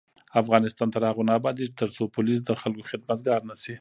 افغانستان 0.41 0.87
تر 0.93 1.01
هغو 1.09 1.23
نه 1.29 1.33
ابادیږي، 1.39 1.77
ترڅو 1.81 2.03
پولیس 2.15 2.39
د 2.43 2.51
خلکو 2.61 2.87
خدمتګار 2.91 3.39
نشي. 3.49 3.69